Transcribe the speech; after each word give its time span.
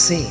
پرسه 0.00 0.26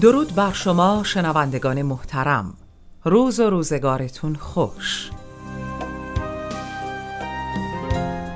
درود 0.00 0.34
بر 0.34 0.52
شما 0.52 1.02
شنوندگان 1.04 1.82
محترم. 1.82 2.54
روز 3.04 3.40
و 3.40 3.50
روزگارتون 3.50 4.34
خوش. 4.34 5.10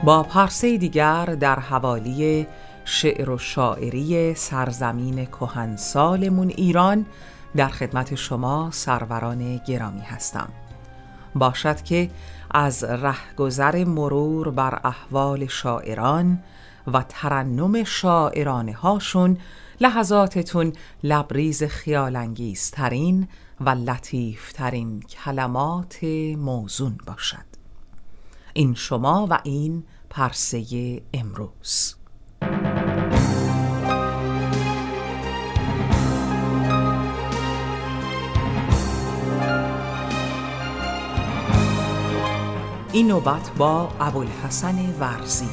با 0.04 0.22
پرسه 0.22 0.76
دیگر 0.76 1.24
در 1.24 1.58
حوالی 1.58 2.46
شعر 2.90 3.30
و 3.30 3.38
شاعری 3.38 4.34
سرزمین 4.34 5.24
کهنسالمون 5.24 6.48
ایران 6.48 7.06
در 7.56 7.68
خدمت 7.68 8.14
شما 8.14 8.70
سروران 8.72 9.56
گرامی 9.56 10.00
هستم. 10.00 10.48
باشد 11.34 11.82
که 11.82 12.10
از 12.50 12.84
رهگذر 12.84 13.84
مرور 13.84 14.50
بر 14.50 14.80
احوال 14.84 15.46
شاعران 15.46 16.42
و 16.86 17.04
ترنم 17.08 17.84
شاعرانه 17.84 18.72
هاشون 18.72 19.38
لحظاتتون 19.80 20.72
لبریز 21.02 21.64
خیالانگیزترین 21.64 23.28
و 23.60 23.70
لطیفترین 23.70 25.00
کلمات 25.00 26.04
موزون 26.36 26.98
باشد. 27.06 27.48
این 28.52 28.74
شما 28.74 29.26
و 29.30 29.38
این 29.44 29.84
پرسه 30.10 31.02
امروز. 31.14 31.97
این 42.92 43.06
نوبت 43.06 43.50
با 43.58 43.90
ابوالحسن 44.00 44.94
ورزی. 45.00 45.48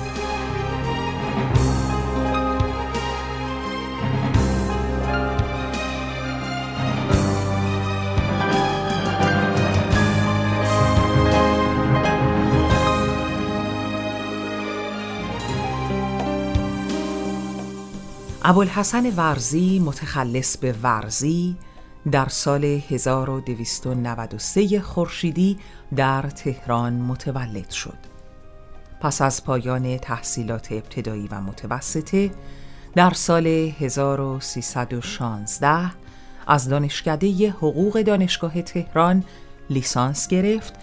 ابوالحسن 18.43 19.15
ورزی 19.15 19.79
متخلص 19.79 20.57
به 20.57 20.75
ورزی 20.83 21.55
در 22.11 22.27
سال 22.27 22.63
1293 22.63 24.81
خورشیدی 24.81 25.57
در 25.95 26.21
تهران 26.21 26.93
متولد 26.93 27.69
شد. 27.69 27.97
پس 29.01 29.21
از 29.21 29.43
پایان 29.43 29.97
تحصیلات 29.97 30.71
ابتدایی 30.71 31.27
و 31.27 31.41
متوسطه 31.41 32.31
در 32.95 33.13
سال 33.13 33.47
1316 33.47 35.91
از 36.47 36.69
دانشکده 36.69 37.49
حقوق 37.49 38.01
دانشگاه 38.01 38.61
تهران 38.61 39.23
لیسانس 39.69 40.27
گرفت 40.27 40.73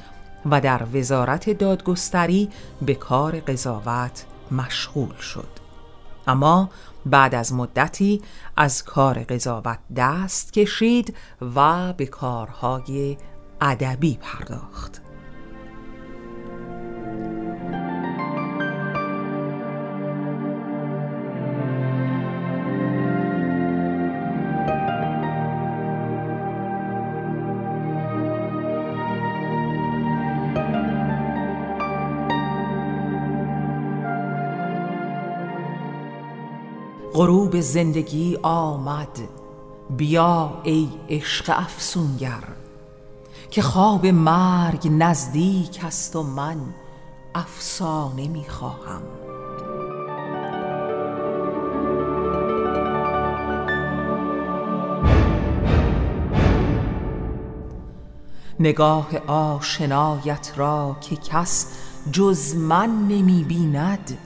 و 0.50 0.60
در 0.60 0.82
وزارت 0.94 1.50
دادگستری 1.50 2.48
به 2.82 2.94
کار 2.94 3.40
قضاوت 3.40 4.24
مشغول 4.50 5.16
شد. 5.16 5.48
اما 6.26 6.70
بعد 7.06 7.34
از 7.34 7.52
مدتی 7.52 8.22
از 8.56 8.84
کار 8.84 9.18
قضاوت 9.18 9.78
دست 9.96 10.52
کشید 10.52 11.16
و 11.56 11.92
به 11.92 12.06
کارهای 12.06 13.16
ادبی 13.64 14.18
پرداخت. 14.20 15.00
غروب 37.14 37.60
زندگی 37.60 38.38
آمد. 38.42 39.18
بیا 39.96 40.60
ای 40.64 40.88
عشق 41.08 41.54
افسونگر. 41.58 42.61
که 43.52 43.62
خواب 43.62 44.06
مرگ 44.06 44.88
نزدیک 44.90 45.84
است 45.84 46.16
و 46.16 46.22
من 46.22 46.56
افسانه 47.34 48.28
می 48.28 48.44
خواهم. 48.48 49.02
نگاه 58.60 59.18
آشنایت 59.26 60.52
را 60.56 60.96
که 61.00 61.16
کس 61.16 61.78
جز 62.12 62.56
من 62.56 63.08
نمی 63.08 63.44
بیند 63.44 64.18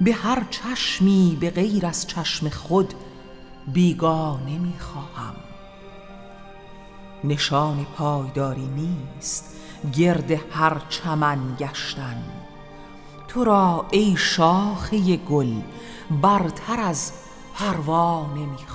به 0.00 0.12
هر 0.12 0.46
چشمی 0.50 1.38
به 1.40 1.50
غیر 1.50 1.86
از 1.86 2.06
چشم 2.06 2.48
خود 2.48 2.94
بیگانه 3.72 4.58
می 4.58 4.74
خواهم. 4.78 5.47
نشان 7.24 7.86
پایداری 7.96 8.66
نیست 8.66 9.54
گرد 9.96 10.30
هر 10.50 10.80
چمن 10.88 11.56
گشتن. 11.58 12.22
تو 13.28 13.44
را 13.44 13.86
ای 13.90 14.16
شاخه 14.16 15.16
گل 15.16 15.52
برتر 16.22 16.80
از 16.80 17.12
پروانه 17.54 18.46
می 18.46 18.66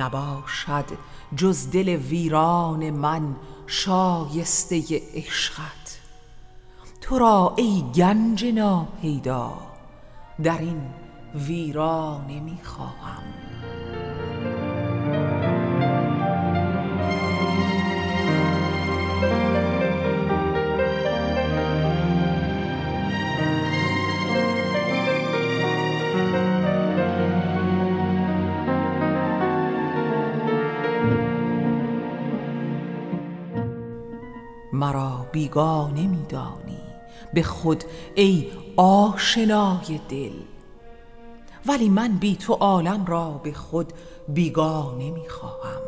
نباشد 0.00 0.84
جز 1.36 1.70
دل 1.70 1.88
ویران 1.88 2.90
من 2.90 3.36
شایسته 3.66 5.02
عشقت. 5.14 6.00
تو 7.00 7.18
را 7.18 7.54
ای 7.56 7.84
گنج 7.94 8.44
ناپیدا 8.44 9.52
در 10.42 10.58
این 10.58 10.82
ویرانه 11.34 12.40
می 12.40 12.58
مرا 34.80 35.26
بیگانه 35.32 36.06
می 36.06 36.26
دانی. 36.28 36.78
به 37.34 37.42
خود 37.42 37.84
ای 38.14 38.46
آشنای 38.76 40.00
دل. 40.08 40.32
ولی 41.66 41.88
من 41.88 42.18
بی 42.18 42.36
تو 42.36 42.52
عالم 42.52 43.04
را 43.04 43.40
به 43.44 43.52
خود 43.52 43.92
بیگانه 44.28 45.10
می 45.10 45.28
خواهم. 45.28 45.80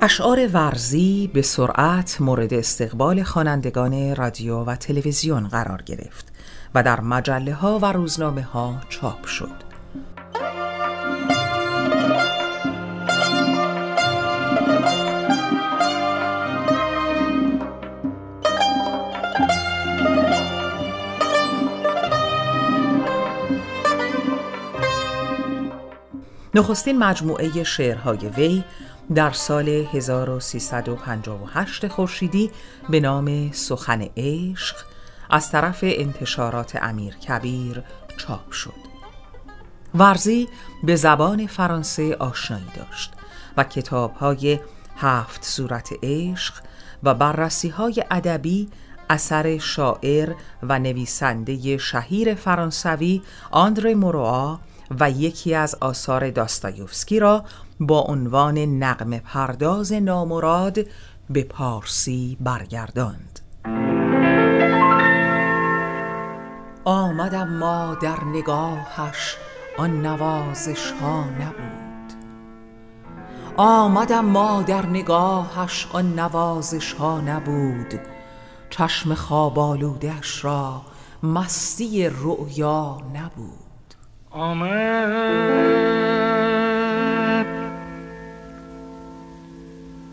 اشعار 0.00 0.48
ورزی 0.52 1.30
به 1.34 1.42
سرعت 1.42 2.20
مورد 2.20 2.54
استقبال 2.54 3.22
خوانندگان 3.22 4.16
رادیو 4.16 4.64
و 4.64 4.76
تلویزیون 4.76 5.48
قرار 5.48 5.82
گرفت. 5.82 6.35
و 6.76 6.82
در 6.82 7.00
مجله 7.00 7.54
ها 7.54 7.78
و 7.78 7.92
روزنامه 7.92 8.42
ها 8.42 8.80
چاپ 8.88 9.26
شد. 9.26 9.66
نخستین 26.54 26.98
مجموعه 26.98 27.64
شعرهای 27.64 28.28
وی 28.28 28.64
در 29.14 29.30
سال 29.30 29.68
1358 29.68 31.88
خورشیدی 31.88 32.50
به 32.90 33.00
نام 33.00 33.52
سخن 33.52 34.08
عشق 34.16 34.95
از 35.30 35.50
طرف 35.50 35.78
انتشارات 35.82 36.76
امیر 36.82 37.14
کبیر 37.14 37.82
چاپ 38.16 38.52
شد. 38.52 38.86
ورزی 39.94 40.48
به 40.82 40.96
زبان 40.96 41.46
فرانسه 41.46 42.16
آشنایی 42.16 42.66
داشت 42.76 43.12
و 43.56 43.64
کتابهای 43.64 44.58
هفت 44.96 45.44
صورت 45.44 45.90
عشق 46.02 46.54
و 47.02 47.14
بررسی 47.14 47.68
های 47.68 48.04
ادبی 48.10 48.68
اثر 49.10 49.58
شاعر 49.58 50.34
و 50.62 50.78
نویسنده 50.78 51.78
شهیر 51.78 52.34
فرانسوی 52.34 53.22
آندره 53.50 53.94
موروا 53.94 54.60
و 55.00 55.10
یکی 55.10 55.54
از 55.54 55.74
آثار 55.80 56.30
داستایوفسکی 56.30 57.20
را 57.20 57.44
با 57.80 58.00
عنوان 58.00 58.58
نقم 58.58 59.18
پرداز 59.18 59.92
نامراد 59.92 60.78
به 61.30 61.44
پارسی 61.44 62.36
برگرداند. 62.40 63.45
آمدم 66.88 67.48
ما 67.48 67.94
در 68.02 68.24
نگاهش 68.24 69.36
آن 69.78 70.06
نوازش 70.06 70.92
ها 71.00 71.24
نبود. 71.24 72.12
آمدم 73.56 74.24
ما 74.24 74.62
در 74.62 74.86
نگاهش 74.86 75.88
آن 75.92 76.18
نوازش 76.18 76.92
ها 76.92 77.20
نبود. 77.20 78.00
چشم 78.70 79.14
خواب 79.14 79.58
آلودش 79.58 80.44
را 80.44 80.82
مستی 81.22 82.08
رؤیا 82.08 82.98
نبود. 83.14 83.94
آمد. 84.30 85.16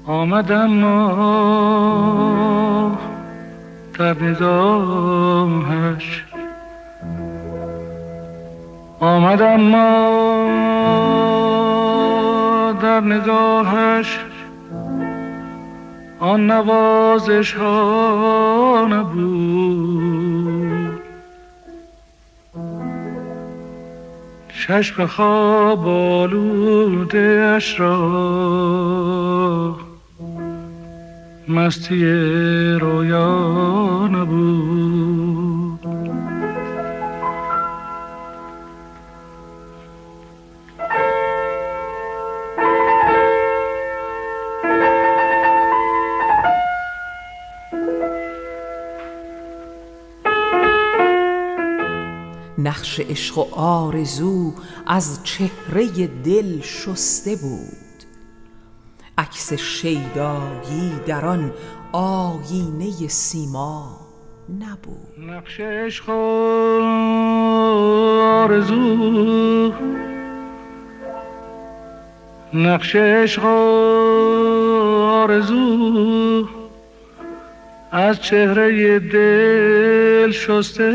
آمدم 0.05 0.67
ما 0.67 1.13
در 3.99 4.23
نگاهش 4.23 6.23
آمدم 9.03 9.61
ما 9.61 9.83
در 12.81 12.99
نگاهش. 12.99 14.19
آن 16.19 16.51
نوازش 16.51 17.53
ها 17.53 18.87
نبود. 18.89 20.23
چشم 24.67 25.05
خواب 25.05 25.87
آلوده 25.87 27.53
اش 27.55 27.79
را 27.79 27.99
مستی 31.47 32.05
رویا 32.81 34.07
نبود. 34.07 35.42
نقش 52.73 52.99
عشق 52.99 53.37
و 53.37 53.55
آرزو 53.55 54.53
از 54.87 55.19
چهره 55.23 56.07
دل 56.07 56.61
شسته 56.61 57.35
بود. 57.35 58.03
عکس 59.17 59.53
شیدایی 59.53 60.91
در 61.07 61.25
آن 61.25 61.53
آیینه 61.91 63.07
سیما 63.07 63.99
نبود. 64.59 65.29
نقش 65.31 65.59
عشق 65.59 66.09
و 66.09 66.11
آرزو. 68.21 69.73
نقش 72.53 72.95
عشق 72.95 73.43
و 73.43 73.47
آرزو. 75.07 76.12
از 77.93 78.21
چهره 78.21 78.99
دل 78.99 80.31
شسته 80.31 80.91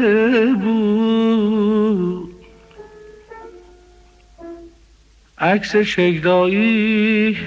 بود. 0.62 2.35
عکس 5.39 5.77
شیدایی 5.77 7.39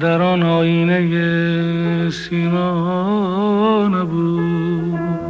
در 0.00 0.22
آن 0.22 0.42
آینه 0.42 2.10
سیما 2.10 3.88
نبود. 3.88 5.25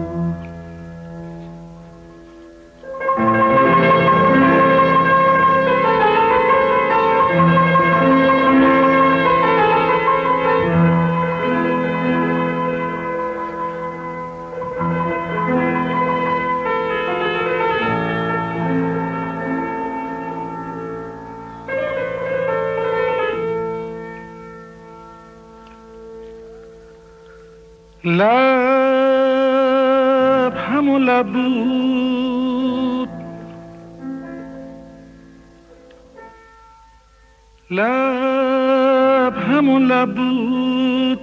همون 39.97 40.05
لب 40.05 40.15
بود 40.15 41.21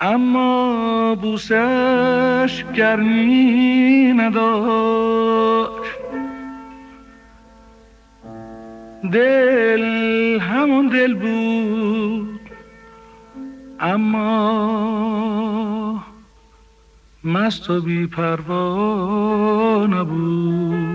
اما 0.00 1.14
بوسش 1.14 2.64
گرمی 2.74 4.12
نداشت. 4.16 6.00
دل 9.12 10.40
همون 10.40 10.86
دل 10.86 11.14
بود. 11.14 12.40
اما 13.80 14.50
مست 17.24 17.70
و 17.70 17.80
بی 17.80 18.06
پروا 18.06 19.86
نبود. 19.86 20.89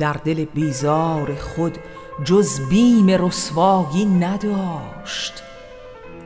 در 0.00 0.12
دل 0.12 0.44
بیزار 0.44 1.34
خود 1.34 1.78
جز 2.24 2.60
بیم 2.68 3.06
رسوایی 3.10 4.04
نداشت. 4.04 5.42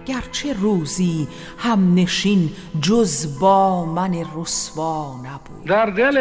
گرچه 0.07 0.53
روزی 0.53 1.29
هم 1.59 1.95
نشین 1.95 2.51
جز 2.81 3.39
با 3.41 3.85
من 3.85 4.15
رسوا 4.37 5.15
نبود. 5.15 5.65
در 5.67 5.87
دل 5.87 6.15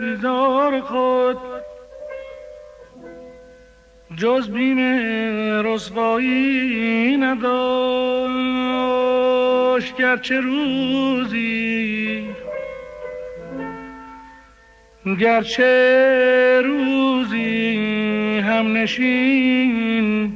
بیزار 0.00 0.80
خود 0.80 1.36
جز 4.16 4.48
بیم 4.48 4.78
رسوایی 5.66 7.16
نداشت. 7.16 8.40
گرچه 9.96 10.40
روزی 10.40 12.29
گرچه 15.06 16.62
روزی 16.64 18.38
هم 18.38 18.76
نشین 18.76 20.32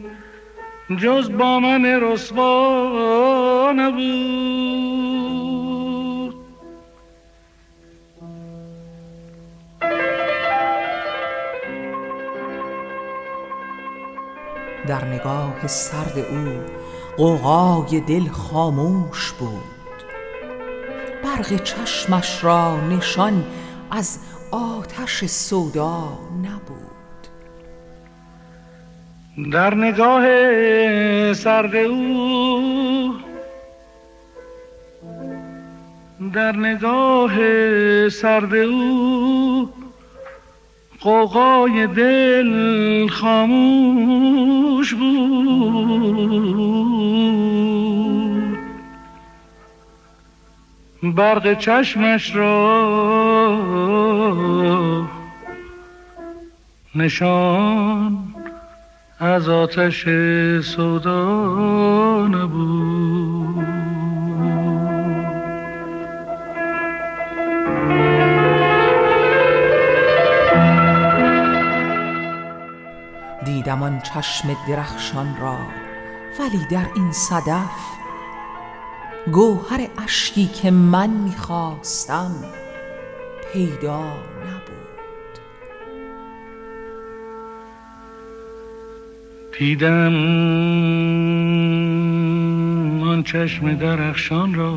جز 0.96 1.30
با 1.30 1.60
من 1.60 1.84
رسوا 1.84 3.72
نبود. 3.76 4.74
در 14.86 15.04
نگاه 15.04 15.66
سرد 15.66 16.18
او 16.18 16.62
قوقای 17.16 18.00
دل 18.00 18.28
خاموش 18.28 19.32
بود. 19.32 19.62
برق 21.24 21.62
چشمش 21.62 22.44
را 22.44 22.80
نشان 22.80 23.44
از 23.90 24.18
آتش 24.98 25.24
سودا 25.24 26.18
نبود. 26.42 27.24
در 29.52 29.74
نگاه 29.74 30.24
سرد 31.32 31.76
او 31.76 33.14
در 36.34 36.56
نگاه 36.56 37.38
سرد 38.08 38.54
او 38.54 39.70
قوقای 41.00 41.86
دل 41.86 43.08
خاموش 43.08 44.94
بود. 44.94 45.14
برق 51.02 51.58
چشمش 51.58 52.36
را 52.36 53.64
نشان 56.96 58.34
از 59.20 59.48
آتش 59.48 60.08
سودا 60.60 62.26
نبود 62.26 63.64
دیدم 73.44 73.82
آن 73.82 74.00
چشم 74.00 74.56
درخشان 74.68 75.36
را 75.40 75.58
ولی 76.40 76.66
در 76.70 76.86
این 76.94 77.12
صدف 77.12 77.70
گوهر 79.32 79.88
اشکی 80.04 80.46
که 80.46 80.70
من 80.70 81.10
می‌خواستم 81.10 82.30
پیدا 83.52 84.02
دیدم 89.58 90.14
آن 93.02 93.22
چشم 93.22 93.74
درخشان 93.74 94.54
را. 94.54 94.74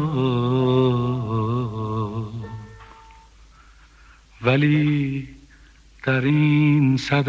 ولی 4.42 5.28
در 6.04 6.22
این 6.22 6.98
صدف 6.98 7.28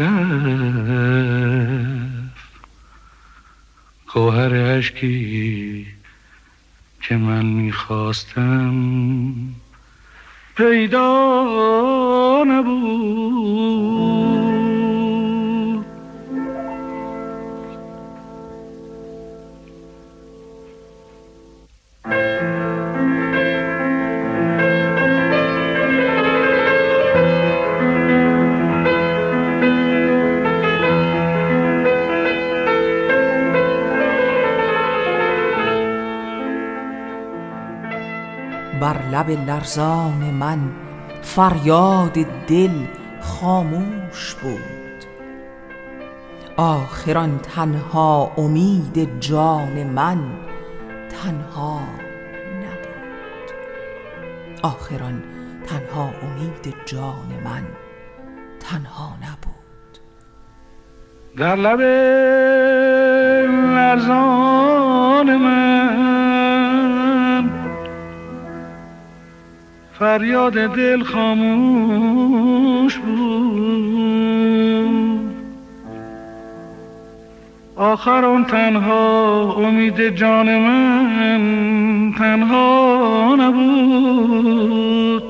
گوهر 4.13 4.77
عشقی 4.77 5.87
که 7.01 7.17
من 7.17 7.45
می‌خواستم 7.45 8.73
پیدا 10.57 11.23
نبود. 12.47 14.38
لب 39.19 39.29
لرزان 39.29 40.33
من 40.33 40.59
فریاد 41.21 42.17
دل 42.47 42.85
خاموش 43.21 44.35
بود. 44.35 45.05
آخران 46.57 47.39
تنها 47.39 48.31
امید 48.37 49.19
جان 49.19 49.83
من 49.83 50.17
تنها 51.09 51.79
نبود. 52.63 53.47
آخران 54.63 55.23
تنها 55.67 56.09
امید 56.23 56.75
جان 56.85 57.29
من 57.45 57.63
تنها 58.59 59.13
نبود. 59.21 59.99
در 61.37 61.55
لب 61.55 61.81
لرزان 63.75 65.37
من 65.37 65.68
فریاد 69.99 70.53
دل 70.53 71.03
خاموش 71.03 72.97
بود. 72.97 74.39
آخر 77.75 78.25
اون 78.25 78.45
تنها 78.45 79.53
امید 79.57 80.09
جان 80.09 80.59
من 80.59 82.13
تنها 82.17 83.35
نبود. 83.39 85.23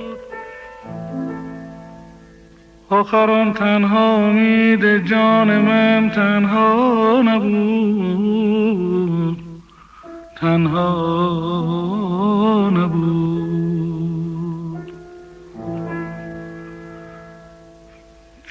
آخر 2.90 3.32
آن 3.32 3.54
تنها 3.54 4.16
امید 4.16 5.06
جان 5.06 5.60
من 5.60 6.10
تنها 6.16 7.22
نبود. 7.22 8.60
تنها 10.42 10.90
نبود. 12.74 13.49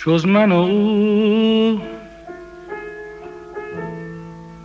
جز 0.08 0.26
من 0.26 0.52
و 0.52 0.56
او. 0.56 1.80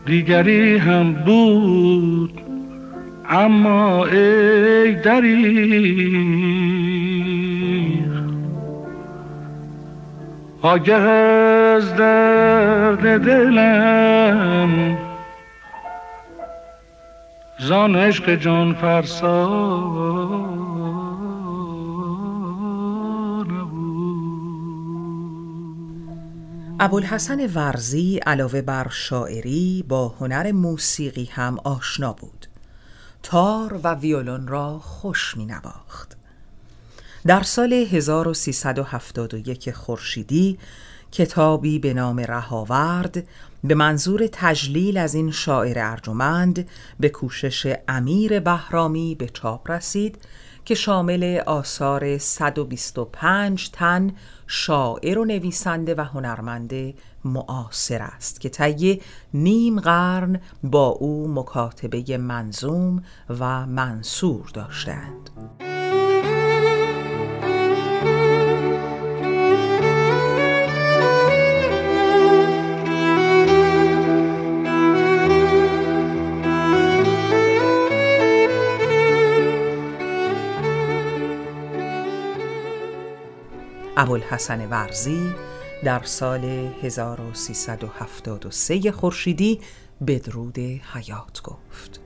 دیگری 0.05 0.77
هم 0.77 1.13
بود 1.13 2.41
اما 3.29 4.05
ای 4.05 4.95
دریغ 4.95 5.43
آگه 10.61 10.93
از 10.93 11.95
درد 11.95 13.25
دلم. 13.25 14.97
زان 17.59 17.95
عشق 17.95 18.35
جان 18.35 18.73
فرسا. 18.73 20.12
ابوالحسن 26.83 27.47
ورزی 27.53 28.17
علاوه 28.17 28.61
بر 28.61 28.87
شاعری 28.89 29.85
با 29.87 30.07
هنر 30.07 30.51
موسیقی 30.51 31.25
هم 31.25 31.59
آشنا 31.63 32.13
بود. 32.13 32.47
تار 33.23 33.79
و 33.83 33.93
ویولون 33.93 34.47
را 34.47 34.79
خوش 34.79 35.37
می 35.37 35.45
نواخت 35.45 36.17
در 37.25 37.43
سال 37.43 37.73
1371 37.73 39.71
خورشیدی 39.71 40.57
کتابی 41.11 41.79
به 41.79 41.93
نام 41.93 42.19
رهاورد 42.19 43.27
به 43.63 43.75
منظور 43.75 44.27
تجلیل 44.31 44.97
از 44.97 45.13
این 45.15 45.31
شاعر 45.31 45.79
ارجمند 45.79 46.69
به 46.99 47.09
کوشش 47.09 47.75
امیر 47.87 48.39
بهرامی 48.39 49.15
به 49.15 49.27
چاپ 49.27 49.71
رسید 49.71 50.17
که 50.65 50.75
شامل 50.75 51.41
آثار 51.45 52.17
125 52.17 53.69
تن 53.71 54.11
شاعر 54.47 55.19
و 55.19 55.25
نویسنده 55.25 55.95
و 55.95 56.01
هنرمند 56.01 56.73
معاصر 57.25 58.01
است 58.01 58.41
که 58.41 58.49
طی 58.49 59.01
نیم 59.33 59.79
قرن 59.79 60.39
با 60.63 60.87
او 60.87 61.27
مکاتبه 61.27 62.17
منظوم 62.17 63.03
و 63.39 63.65
منصور 63.65 64.49
داشتند. 64.53 65.29
ابوالحسن 84.03 84.69
ورزی 84.69 85.33
در 85.83 86.03
سال 86.03 86.43
1373 86.81 88.91
خورشیدی 88.91 89.61
بدرود 90.07 90.59
حیات 90.93 91.41
گفت. 91.41 92.02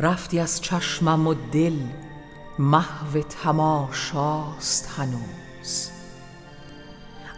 نرفتی 0.00 0.40
از 0.40 0.62
چشمم 0.62 1.26
و 1.26 1.34
دل 1.52 1.76
محو 2.58 3.20
تماشاست 3.20 4.88
هنوز. 4.96 5.90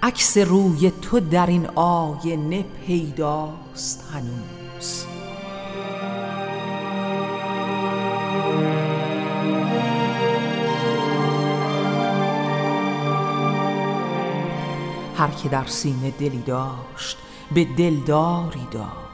عکس 0.02 0.38
روی 0.38 0.90
تو 0.90 1.20
در 1.20 1.46
این 1.46 1.66
آینه 1.74 2.62
پیداست 2.62 4.04
هنوز. 4.12 5.04
هر 15.16 15.30
که 15.30 15.48
در 15.48 15.66
سینه 15.66 16.10
دلی 16.10 16.42
داشت 16.42 17.18
به 17.54 17.64
دلداری 17.64 18.66
داد. 18.70 19.05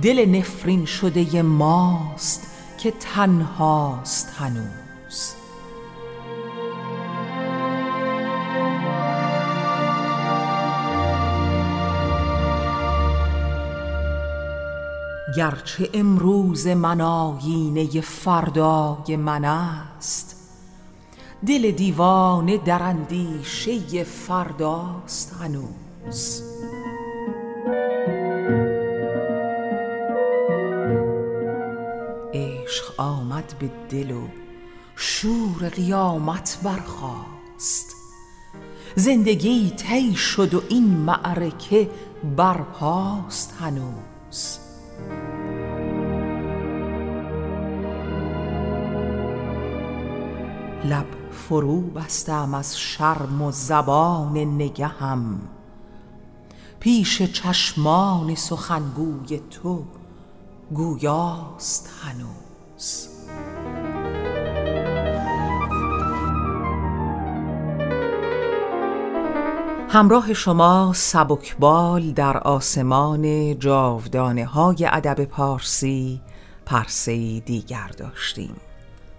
دل 0.00 0.26
نفرین 0.28 0.84
شده 0.84 1.42
ماست 1.42 2.46
که 2.78 2.90
تنهاست 2.90 4.34
هنوز. 4.38 5.34
گرچه 15.36 15.90
امروز 15.94 16.66
من 16.66 17.00
آیینه 17.00 18.00
فردای 18.00 19.16
من 19.16 19.44
است 19.44 20.36
دل 21.46 21.70
دیوانه 21.70 22.58
در 22.58 22.82
اندیشه 22.82 24.04
فرداست 24.04 25.36
هنوز. 25.40 26.51
آمد 33.32 33.54
به 33.58 33.70
دل 33.88 34.10
و 34.10 34.22
شور 34.96 35.68
قیامت 35.68 36.58
برخاست. 36.62 37.96
زندگی 38.96 39.70
طی 39.70 40.14
شد 40.14 40.54
و 40.54 40.62
این 40.68 40.84
معرکه 40.84 41.90
برپاست 42.36 43.54
هنوز. 43.60 44.58
لب 50.84 51.06
فرو 51.30 51.80
بستم 51.80 52.54
از 52.54 52.78
شرم 52.78 53.42
و 53.42 53.50
زبان 53.50 54.38
نگهم. 54.38 55.40
پیش 56.80 57.22
چشمان 57.22 58.34
سخنگوی 58.34 59.40
تو 59.50 59.84
گویاست 60.74 61.90
هنوز. 62.02 63.11
همراه 69.92 70.34
شما 70.34 70.92
سبکبال 70.94 72.12
در 72.12 72.38
آسمان 72.38 73.58
جاودانه 73.58 74.44
های 74.44 74.88
ادب 74.92 75.24
پارسی 75.24 76.20
پرسه 76.66 77.40
دیگر 77.40 77.90
داشتیم. 77.98 78.56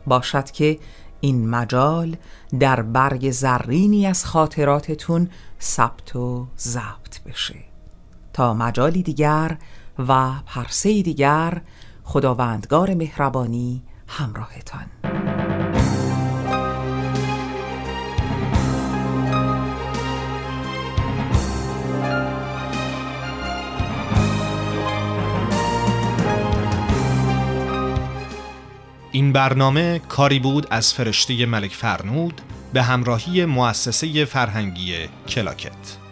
باشد 0.07 0.51
که 0.51 0.79
این 1.21 1.49
مجال 1.49 2.15
در 2.59 2.81
برگ 2.81 3.31
زرینی 3.31 4.07
از 4.07 4.25
خاطراتتون 4.25 5.29
ثبت 5.61 6.15
و 6.15 6.47
ضبط 6.59 7.23
بشه. 7.25 7.55
تا 8.33 8.53
مجالی 8.53 9.03
دیگر 9.03 9.57
و 9.99 10.31
پرسه 10.45 11.01
دیگر 11.01 11.61
خداوندگار 12.03 12.93
مهربانی 12.93 13.83
همراهتان. 14.07 14.85
این 29.15 29.33
برنامه 29.33 29.99
کاری 30.09 30.39
بود 30.39 30.67
از 30.69 30.93
فرشته 30.93 31.45
ملک 31.45 31.71
فرنود 31.71 32.41
به 32.73 32.83
همراهی 32.83 33.45
مؤسسه 33.45 34.25
فرهنگی 34.25 34.95
کلاکت. 35.27 36.02